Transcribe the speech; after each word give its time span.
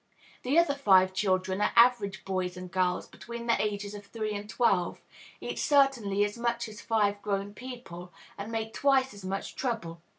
The 0.41 0.57
other 0.57 0.73
five 0.73 1.13
children 1.13 1.61
are 1.61 1.73
average 1.75 2.25
boys 2.25 2.57
and 2.57 2.71
girls, 2.71 3.07
between 3.07 3.45
the 3.45 3.61
ages 3.63 3.93
of 3.93 4.03
three 4.03 4.33
and 4.33 4.49
twelve, 4.49 4.99
eat 5.39 5.59
certainly 5.59 6.25
as 6.25 6.39
much 6.39 6.67
as 6.67 6.81
five 6.81 7.21
grown 7.21 7.53
people, 7.53 8.11
and 8.35 8.51
make 8.51 8.73
twice 8.73 9.13
as 9.13 9.23
much 9.23 9.55
trouble. 9.55 10.01